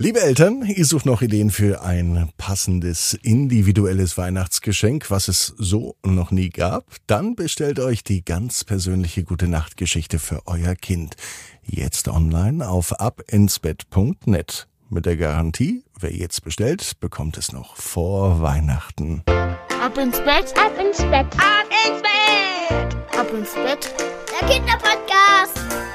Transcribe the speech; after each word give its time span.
Liebe 0.00 0.20
Eltern, 0.20 0.62
ihr 0.62 0.84
sucht 0.84 1.06
noch 1.06 1.22
Ideen 1.22 1.50
für 1.50 1.82
ein 1.82 2.30
passendes 2.36 3.14
individuelles 3.14 4.16
Weihnachtsgeschenk, 4.16 5.10
was 5.10 5.26
es 5.26 5.54
so 5.58 5.96
noch 6.04 6.30
nie 6.30 6.50
gab? 6.50 6.84
Dann 7.08 7.34
bestellt 7.34 7.80
euch 7.80 8.04
die 8.04 8.24
ganz 8.24 8.62
persönliche 8.62 9.24
Gute 9.24 9.48
Nacht 9.48 9.76
Geschichte 9.76 10.20
für 10.20 10.46
euer 10.46 10.76
Kind. 10.76 11.16
Jetzt 11.64 12.06
online 12.06 12.68
auf 12.68 13.00
abinsbett.net. 13.00 14.68
Mit 14.88 15.04
der 15.04 15.16
Garantie, 15.16 15.82
wer 15.98 16.14
jetzt 16.14 16.44
bestellt, 16.44 16.92
bekommt 17.00 17.36
es 17.36 17.50
noch 17.50 17.74
vor 17.74 18.40
Weihnachten. 18.40 19.24
Ab 19.26 19.98
ins 19.98 20.18
Bett, 20.18 20.54
ab 20.56 20.78
ins 20.80 20.98
Bett, 20.98 21.26
ab 21.38 21.66
ins 21.88 22.02
Bett, 22.02 23.18
ab 23.18 23.32
ins 23.36 23.52
Bett. 23.52 23.92
Der 24.30 24.48
Kinderpodcast. 24.48 25.87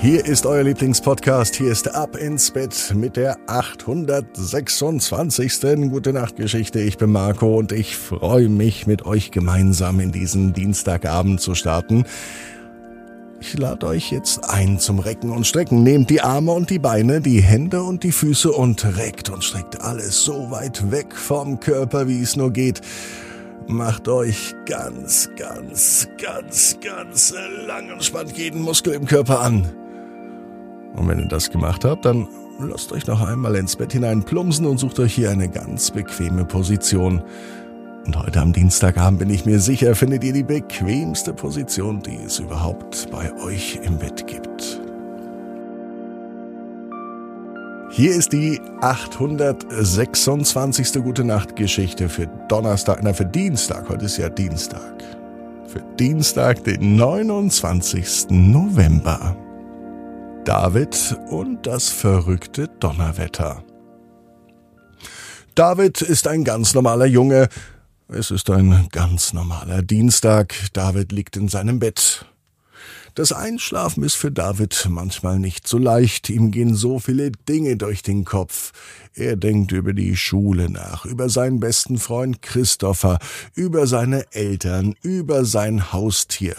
Hier 0.00 0.24
ist 0.24 0.46
euer 0.46 0.62
Lieblingspodcast. 0.62 1.56
Hier 1.56 1.72
ist 1.72 1.92
Ab 1.92 2.16
ins 2.16 2.52
Bett 2.52 2.94
mit 2.94 3.16
der 3.16 3.36
826. 3.48 5.90
Gute 5.90 6.12
Nacht 6.12 6.36
Geschichte. 6.36 6.78
Ich 6.78 6.98
bin 6.98 7.10
Marco 7.10 7.58
und 7.58 7.72
ich 7.72 7.96
freue 7.96 8.48
mich, 8.48 8.86
mit 8.86 9.06
euch 9.06 9.32
gemeinsam 9.32 9.98
in 9.98 10.12
diesen 10.12 10.52
Dienstagabend 10.52 11.40
zu 11.40 11.56
starten. 11.56 12.04
Ich 13.40 13.58
lade 13.58 13.88
euch 13.88 14.12
jetzt 14.12 14.48
ein 14.48 14.78
zum 14.78 15.00
Recken 15.00 15.30
und 15.30 15.48
Strecken. 15.48 15.82
Nehmt 15.82 16.10
die 16.10 16.20
Arme 16.20 16.52
und 16.52 16.70
die 16.70 16.78
Beine, 16.78 17.20
die 17.20 17.40
Hände 17.40 17.82
und 17.82 18.04
die 18.04 18.12
Füße 18.12 18.52
und 18.52 18.98
reckt 18.98 19.30
und 19.30 19.42
streckt 19.42 19.80
alles 19.80 20.22
so 20.22 20.52
weit 20.52 20.92
weg 20.92 21.12
vom 21.12 21.58
Körper, 21.58 22.06
wie 22.06 22.22
es 22.22 22.36
nur 22.36 22.52
geht. 22.52 22.82
Macht 23.66 24.06
euch 24.06 24.54
ganz, 24.64 25.28
ganz, 25.36 26.08
ganz, 26.22 26.78
ganz 26.80 27.34
lang 27.66 27.90
und 27.92 28.04
spannt 28.04 28.38
jeden 28.38 28.62
Muskel 28.62 28.94
im 28.94 29.04
Körper 29.04 29.40
an. 29.40 29.66
Und 30.98 31.08
wenn 31.08 31.20
ihr 31.20 31.28
das 31.28 31.50
gemacht 31.50 31.84
habt, 31.84 32.04
dann 32.04 32.26
lasst 32.58 32.92
euch 32.92 33.06
noch 33.06 33.20
einmal 33.20 33.54
ins 33.54 33.76
Bett 33.76 33.92
hinein 33.92 34.24
plumpsen 34.24 34.66
und 34.66 34.78
sucht 34.78 34.98
euch 34.98 35.14
hier 35.14 35.30
eine 35.30 35.48
ganz 35.48 35.92
bequeme 35.92 36.44
Position. 36.44 37.22
Und 38.04 38.16
heute 38.16 38.40
am 38.40 38.52
Dienstagabend 38.52 39.20
bin 39.20 39.30
ich 39.30 39.46
mir 39.46 39.60
sicher, 39.60 39.94
findet 39.94 40.24
ihr 40.24 40.32
die 40.32 40.42
bequemste 40.42 41.32
Position, 41.32 42.02
die 42.02 42.16
es 42.16 42.40
überhaupt 42.40 43.08
bei 43.10 43.32
euch 43.42 43.78
im 43.82 43.98
Bett 43.98 44.26
gibt. 44.26 44.80
Hier 47.90 48.14
ist 48.14 48.32
die 48.32 48.60
826. 48.80 51.02
Gute 51.02 51.24
Nacht 51.24 51.56
Geschichte 51.56 52.08
für 52.08 52.28
Donnerstag, 52.48 53.00
na 53.02 53.12
für 53.12 53.26
Dienstag, 53.26 53.88
heute 53.88 54.04
ist 54.06 54.18
ja 54.18 54.28
Dienstag. 54.28 55.02
Für 55.66 55.82
Dienstag, 55.98 56.62
den 56.64 56.96
29. 56.96 58.26
November. 58.30 59.36
David 60.48 61.14
und 61.28 61.66
das 61.66 61.90
verrückte 61.90 62.68
Donnerwetter. 62.80 63.62
David 65.54 66.00
ist 66.00 66.26
ein 66.26 66.42
ganz 66.42 66.72
normaler 66.72 67.04
Junge. 67.04 67.50
Es 68.08 68.30
ist 68.30 68.48
ein 68.48 68.88
ganz 68.90 69.34
normaler 69.34 69.82
Dienstag. 69.82 70.54
David 70.72 71.12
liegt 71.12 71.36
in 71.36 71.48
seinem 71.48 71.80
Bett. 71.80 72.24
Das 73.14 73.30
Einschlafen 73.30 74.02
ist 74.02 74.14
für 74.14 74.32
David 74.32 74.86
manchmal 74.88 75.38
nicht 75.38 75.68
so 75.68 75.76
leicht. 75.76 76.30
Ihm 76.30 76.50
gehen 76.50 76.74
so 76.74 76.98
viele 76.98 77.30
Dinge 77.30 77.76
durch 77.76 78.00
den 78.00 78.24
Kopf. 78.24 78.72
Er 79.12 79.36
denkt 79.36 79.72
über 79.72 79.92
die 79.92 80.16
Schule 80.16 80.70
nach, 80.70 81.04
über 81.04 81.28
seinen 81.28 81.60
besten 81.60 81.98
Freund 81.98 82.40
Christopher, 82.40 83.18
über 83.54 83.86
seine 83.86 84.24
Eltern, 84.32 84.94
über 85.02 85.44
sein 85.44 85.92
Haustier. 85.92 86.56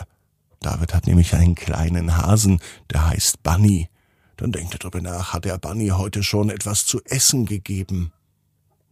David 0.61 0.93
hat 0.93 1.07
nämlich 1.07 1.33
einen 1.33 1.55
kleinen 1.55 2.17
Hasen, 2.17 2.59
der 2.91 3.07
heißt 3.07 3.43
Bunny. 3.43 3.89
Dann 4.37 4.51
denkt 4.51 4.73
er 4.73 4.79
darüber 4.79 5.01
nach, 5.01 5.33
hat 5.33 5.45
er 5.45 5.57
Bunny 5.57 5.89
heute 5.89 6.23
schon 6.23 6.49
etwas 6.49 6.85
zu 6.85 7.01
essen 7.05 7.45
gegeben? 7.45 8.11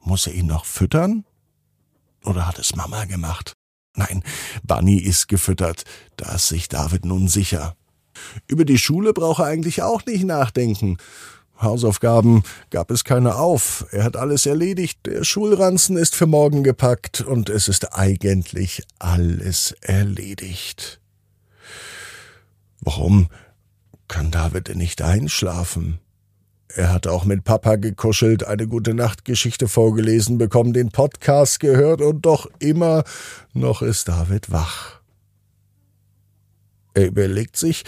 Muss 0.01 0.27
er 0.27 0.33
ihn 0.33 0.47
noch 0.47 0.65
füttern? 0.65 1.25
Oder 2.23 2.47
hat 2.47 2.59
es 2.59 2.75
Mama 2.75 3.05
gemacht? 3.05 3.53
Nein, 3.95 4.23
Bunny 4.63 4.97
ist 4.97 5.27
gefüttert, 5.27 5.83
da 6.17 6.35
ist 6.35 6.49
sich 6.49 6.69
David 6.69 7.05
nun 7.05 7.27
sicher. 7.27 7.75
Über 8.47 8.65
die 8.65 8.77
Schule 8.77 9.13
braucht 9.13 9.39
er 9.39 9.45
eigentlich 9.45 9.81
auch 9.81 10.05
nicht 10.05 10.23
nachdenken. 10.23 10.97
Hausaufgaben 11.61 12.43
gab 12.69 12.91
es 12.91 13.03
keine 13.03 13.35
auf. 13.35 13.85
Er 13.91 14.03
hat 14.03 14.15
alles 14.15 14.45
erledigt. 14.45 14.99
Der 15.05 15.23
Schulranzen 15.23 15.97
ist 15.97 16.15
für 16.15 16.27
morgen 16.27 16.63
gepackt 16.63 17.21
und 17.21 17.49
es 17.49 17.67
ist 17.67 17.95
eigentlich 17.95 18.83
alles 18.99 19.73
erledigt. 19.81 21.01
Warum 22.81 23.27
kann 24.07 24.31
David 24.31 24.67
denn 24.67 24.77
nicht 24.77 25.01
einschlafen? 25.01 25.99
Er 26.75 26.91
hat 26.91 27.07
auch 27.07 27.25
mit 27.25 27.43
Papa 27.43 27.75
gekuschelt, 27.75 28.45
eine 28.45 28.67
gute 28.67 28.93
Nachtgeschichte 28.93 29.67
vorgelesen 29.67 30.37
bekommen, 30.37 30.73
den 30.73 30.89
Podcast 30.89 31.59
gehört 31.59 32.01
und 32.01 32.21
doch 32.21 32.49
immer 32.59 33.03
noch 33.53 33.81
ist 33.81 34.07
David 34.07 34.51
wach. 34.51 34.99
Er 36.93 37.07
überlegt 37.07 37.57
sich, 37.57 37.83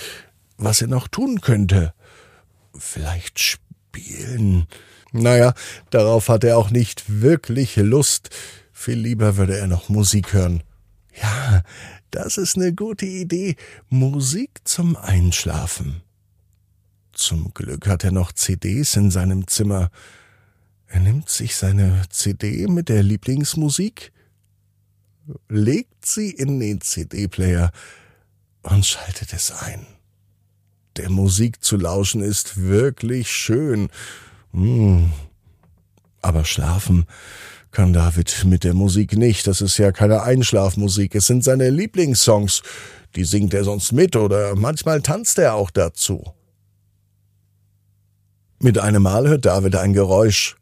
was 0.58 0.82
er 0.82 0.88
noch 0.88 1.08
tun 1.08 1.42
könnte. 1.42 1.94
Vielleicht 2.78 3.40
spielen. 3.40 4.68
Naja, 5.12 5.54
darauf 5.90 6.30
hat 6.30 6.44
er 6.44 6.58
auch 6.58 6.70
nicht 6.70 7.22
wirklich 7.22 7.76
Lust. 7.76 8.30
Viel 8.72 9.00
lieber 9.00 9.36
würde 9.38 9.58
er 9.58 9.68
noch 9.68 9.90
Musik 9.90 10.34
hören. 10.34 10.64
Ja, 11.22 11.64
das 12.12 12.38
ist 12.38 12.58
eine 12.58 12.74
gute 12.74 13.06
Idee. 13.06 13.56
Musik 13.90 14.62
zum 14.64 14.96
Einschlafen. 14.96 16.02
Zum 17.14 17.54
Glück 17.54 17.88
hat 17.88 18.04
er 18.04 18.12
noch 18.12 18.32
CDs 18.32 18.96
in 18.96 19.12
seinem 19.12 19.48
Zimmer. 19.48 19.90
Er 20.88 21.02
nimmt 21.02 21.30
sich 21.30 21.56
seine 21.56 22.04
CD 22.10 22.68
mit 22.68 22.90
der 22.90 23.04
Lieblingsmusik, 23.04 24.12
legt 25.48 26.06
sie 26.06 26.32
in 26.32 26.60
den 26.60 26.82
CD-Player 26.82 27.72
und 28.64 28.86
schaltet 28.86 29.34
es 29.34 29.52
ein. 29.52 29.86
Der 30.98 31.10
Musik 31.10 31.64
zu 31.64 31.78
lauschen 31.78 32.22
ist 32.22 32.58
wirklich 32.58 33.32
schön. 33.32 33.90
Hm. 34.52 35.12
Aber 36.22 36.44
schlafen 36.44 37.06
kann 37.72 37.94
David 37.94 38.46
mit 38.46 38.64
der 38.64 38.74
Musik 38.74 39.16
nicht. 39.16 39.48
Das 39.48 39.62
ist 39.62 39.78
ja 39.78 39.92
keine 39.92 40.24
Einschlafmusik. 40.24 41.16
Es 41.16 41.28
sind 41.28 41.44
seine 41.44 41.70
Lieblingssongs. 41.70 42.64
Die 43.16 43.24
singt 43.24 43.54
er 43.54 43.64
sonst 43.64 43.92
mit 43.92 44.16
oder 44.16 44.56
manchmal 44.56 45.02
tanzt 45.02 45.38
er 45.40 45.56
auch 45.56 45.72
dazu. 45.72 46.34
Mit 48.60 48.78
einem 48.78 49.04
Mal 49.04 49.28
hört 49.28 49.46
David 49.46 49.76
ein 49.76 49.94
Geräusch. 49.94 50.58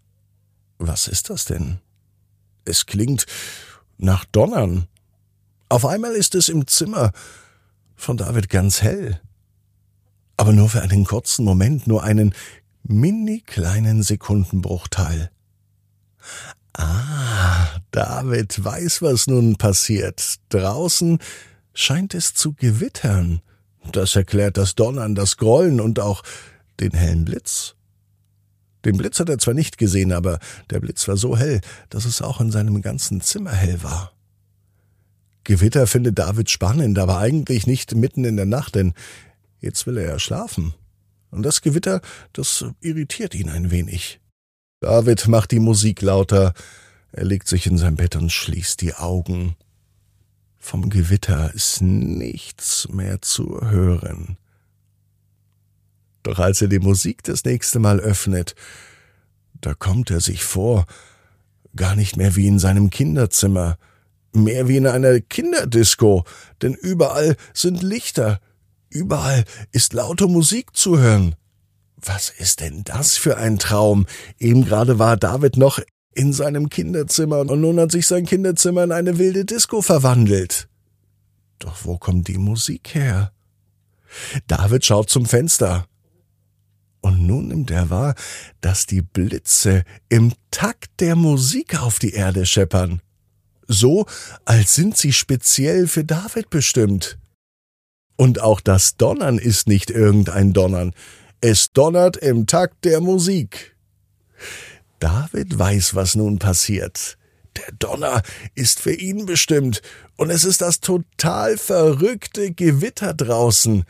Was 0.77 1.07
ist 1.07 1.29
das 1.29 1.45
denn? 1.45 1.79
Es 2.65 2.85
klingt 2.85 3.25
nach 3.97 4.25
Donnern. 4.25 4.87
Auf 5.69 5.85
einmal 5.85 6.13
ist 6.13 6.35
es 6.35 6.49
im 6.49 6.67
Zimmer 6.67 7.11
von 7.95 8.17
David 8.17 8.49
ganz 8.49 8.81
hell. 8.81 9.19
Aber 10.37 10.53
nur 10.53 10.69
für 10.69 10.81
einen 10.81 11.05
kurzen 11.05 11.43
Moment, 11.43 11.87
nur 11.87 12.03
einen 12.03 12.35
mini 12.83 13.41
kleinen 13.41 14.03
Sekundenbruchteil. 14.03 15.31
Ah, 16.77 17.79
David 17.91 18.63
weiß, 18.63 19.01
was 19.01 19.27
nun 19.27 19.57
passiert. 19.57 20.35
Draußen 20.49 21.17
scheint 21.73 22.13
es 22.13 22.33
zu 22.33 22.53
gewittern. 22.53 23.41
Das 23.91 24.15
erklärt 24.15 24.57
das 24.57 24.75
Donnern, 24.75 25.15
das 25.15 25.37
Grollen 25.37 25.81
und 25.81 25.99
auch 25.99 26.23
den 26.79 26.91
hellen 26.91 27.25
Blitz. 27.25 27.75
Den 28.85 28.97
Blitz 28.97 29.19
hat 29.19 29.29
er 29.29 29.39
zwar 29.39 29.55
nicht 29.55 29.77
gesehen, 29.77 30.13
aber 30.13 30.39
der 30.69 30.79
Blitz 30.79 31.07
war 31.07 31.17
so 31.17 31.35
hell, 31.35 31.61
dass 31.89 32.05
es 32.05 32.21
auch 32.21 32.39
in 32.39 32.51
seinem 32.51 32.81
ganzen 32.81 33.21
Zimmer 33.21 33.51
hell 33.51 33.81
war. 33.81 34.13
Gewitter 35.43 35.87
findet 35.87 36.19
David 36.19 36.49
spannend, 36.49 36.99
aber 36.99 37.17
eigentlich 37.17 37.65
nicht 37.65 37.95
mitten 37.95 38.23
in 38.23 38.35
der 38.35 38.45
Nacht, 38.45 38.75
denn 38.75 38.93
jetzt 39.59 39.87
will 39.87 39.97
er 39.97 40.07
ja 40.09 40.19
schlafen. 40.19 40.73
Und 41.31 41.43
das 41.43 41.61
Gewitter, 41.61 42.01
das 42.33 42.65
irritiert 42.81 43.33
ihn 43.33 43.49
ein 43.49 43.71
wenig. 43.71 44.19
David 44.79 45.27
macht 45.27 45.51
die 45.51 45.59
Musik 45.59 46.03
lauter, 46.03 46.53
er 47.11 47.25
legt 47.25 47.47
sich 47.47 47.65
in 47.65 47.79
sein 47.79 47.95
Bett 47.95 48.15
und 48.15 48.31
schließt 48.31 48.79
die 48.81 48.93
Augen. 48.93 49.55
Vom 50.59 50.89
Gewitter 50.89 51.51
ist 51.53 51.81
nichts 51.81 52.87
mehr 52.89 53.21
zu 53.21 53.59
hören. 53.61 54.37
Doch 56.21 56.37
als 56.37 56.61
er 56.61 56.67
die 56.67 56.79
Musik 56.79 57.23
das 57.23 57.43
nächste 57.43 57.79
Mal 57.79 57.99
öffnet, 57.99 58.53
da 59.61 59.73
kommt 59.73 60.11
er 60.11 60.21
sich 60.21 60.43
vor, 60.43 60.85
gar 61.75 61.95
nicht 61.95 62.15
mehr 62.15 62.35
wie 62.35 62.47
in 62.47 62.59
seinem 62.59 62.91
Kinderzimmer, 62.91 63.79
mehr 64.31 64.67
wie 64.67 64.77
in 64.77 64.85
einer 64.85 65.19
Kinderdisco, 65.21 66.23
denn 66.61 66.75
überall 66.75 67.35
sind 67.53 67.81
Lichter, 67.81 68.39
überall 68.89 69.43
ist 69.71 69.93
laute 69.93 70.27
Musik 70.27 70.75
zu 70.75 70.99
hören. 70.99 71.35
Was 71.97 72.29
ist 72.29 72.61
denn 72.61 72.83
das 72.83 73.17
für 73.17 73.37
ein 73.37 73.57
Traum? 73.57 74.05
Eben 74.39 74.65
gerade 74.65 74.99
war 74.99 75.17
David 75.17 75.57
noch 75.57 75.79
in 76.13 76.33
seinem 76.33 76.69
Kinderzimmer 76.69 77.39
und 77.39 77.61
nun 77.61 77.79
hat 77.79 77.91
sich 77.91 78.07
sein 78.07 78.25
Kinderzimmer 78.25 78.83
in 78.83 78.91
eine 78.91 79.17
wilde 79.17 79.45
Disco 79.45 79.81
verwandelt. 79.81 80.67
Doch 81.59 81.85
wo 81.85 81.97
kommt 81.97 82.27
die 82.27 82.37
Musik 82.37 82.93
her? 82.93 83.31
David 84.47 84.85
schaut 84.85 85.09
zum 85.09 85.25
Fenster. 85.25 85.87
Und 87.01 87.25
nun 87.25 87.47
nimmt 87.47 87.71
er 87.71 87.89
wahr, 87.89 88.15
dass 88.61 88.85
die 88.85 89.01
Blitze 89.01 89.83
im 90.09 90.33
Takt 90.51 90.99
der 90.99 91.15
Musik 91.15 91.79
auf 91.79 91.99
die 91.99 92.13
Erde 92.13 92.45
scheppern. 92.45 93.01
So, 93.67 94.05
als 94.45 94.75
sind 94.75 94.97
sie 94.97 95.13
speziell 95.13 95.87
für 95.87 96.03
David 96.03 96.49
bestimmt. 96.49 97.17
Und 98.15 98.41
auch 98.41 98.61
das 98.61 98.97
Donnern 98.97 99.37
ist 99.37 99.67
nicht 99.67 99.91
irgendein 99.91 100.53
Donnern. 100.53 100.93
Es 101.41 101.71
donnert 101.71 102.17
im 102.17 102.47
Takt 102.47 102.83
der 102.83 102.99
Musik. 102.99 103.75
David 104.99 105.57
weiß, 105.57 105.93
was 105.93 106.15
nun 106.15 106.39
passiert. 106.39 107.17
Der 107.57 107.71
Donner 107.77 108.23
ist 108.55 108.79
für 108.79 108.93
ihn 108.93 109.25
bestimmt, 109.25 109.81
und 110.15 110.31
es 110.31 110.43
ist 110.43 110.61
das 110.61 110.79
total 110.79 111.57
verrückte 111.57 112.51
Gewitter 112.51 113.13
draußen. 113.13 113.83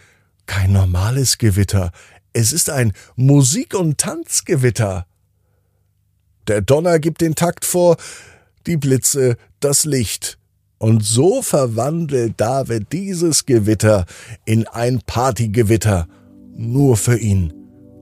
Kein 0.46 0.74
normales 0.74 1.38
Gewitter, 1.38 1.92
es 2.34 2.52
ist 2.52 2.70
ein 2.70 2.94
Musik- 3.16 3.74
und 3.76 3.98
Tanzgewitter. 3.98 5.08
Der 6.48 6.62
Donner 6.62 7.00
gibt 7.00 7.22
den 7.22 7.36
Takt 7.36 7.66
vor, 7.66 7.98
die 8.66 8.78
Blitze 8.78 9.38
das 9.60 9.86
Licht. 9.86 10.38
Und 10.78 11.04
so 11.04 11.42
verwandelt 11.42 12.36
David 12.38 12.92
dieses 12.92 13.46
Gewitter 13.46 14.06
in 14.46 14.68
ein 14.68 15.02
Partygewitter. 15.06 16.08
Nur 16.58 16.98
für 16.98 17.18
ihn. 17.18 17.54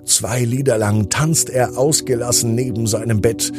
Zwei 0.06 0.46
Lieder 0.46 0.78
lang 0.78 1.10
tanzt 1.10 1.50
er 1.50 1.78
ausgelassen 1.78 2.56
neben 2.56 2.88
seinem 2.88 3.20
Bett. 3.20 3.52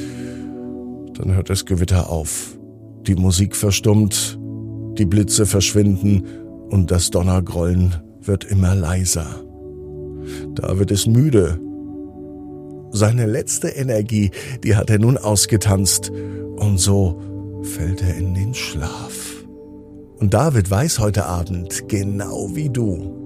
Dann 1.14 1.34
hört 1.34 1.50
das 1.50 1.66
Gewitter 1.66 2.08
auf. 2.08 2.56
Die 3.06 3.14
Musik 3.14 3.54
verstummt, 3.54 4.38
die 4.98 5.04
Blitze 5.04 5.44
verschwinden 5.44 6.24
und 6.70 6.90
das 6.90 7.10
Donnergrollen 7.10 7.96
wird 8.22 8.44
immer 8.44 8.74
leiser. 8.74 9.26
David 10.54 10.90
ist 10.90 11.06
müde. 11.06 11.60
Seine 12.90 13.26
letzte 13.26 13.68
Energie, 13.68 14.30
die 14.64 14.76
hat 14.76 14.88
er 14.88 14.98
nun 14.98 15.18
ausgetanzt 15.18 16.10
und 16.56 16.78
so 16.78 17.20
fällt 17.62 18.02
er 18.02 18.16
in 18.16 18.34
den 18.34 18.54
Schlaf. 18.54 19.44
Und 20.18 20.32
David 20.32 20.70
weiß 20.70 21.00
heute 21.00 21.26
Abend, 21.26 21.88
genau 21.88 22.48
wie 22.54 22.70
du, 22.70 23.25